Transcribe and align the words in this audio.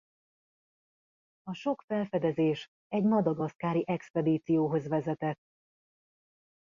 A 1.43 1.53
sok 1.53 1.81
felfedezés 1.87 2.69
egy 2.87 3.03
madagaszkári 3.03 3.83
expedícióhoz 3.87 4.87
vezetett. 4.87 5.39